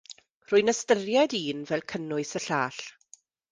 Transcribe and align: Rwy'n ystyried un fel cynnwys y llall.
Rwy'n 0.51 0.71
ystyried 0.73 1.35
un 1.41 1.61
fel 1.73 1.85
cynnwys 1.93 2.35
y 2.39 2.45
llall. 2.49 2.83